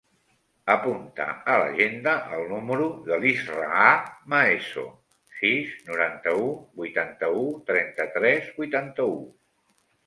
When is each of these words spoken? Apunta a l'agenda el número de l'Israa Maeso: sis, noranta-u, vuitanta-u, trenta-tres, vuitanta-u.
Apunta 0.75 1.25
a 1.55 1.57
l'agenda 1.63 2.13
el 2.37 2.41
número 2.55 2.87
de 3.11 3.19
l'Israa 3.25 3.85
Maeso: 4.35 4.87
sis, 5.43 5.77
noranta-u, 5.91 6.51
vuitanta-u, 6.83 7.49
trenta-tres, 7.71 8.51
vuitanta-u. 8.61 9.17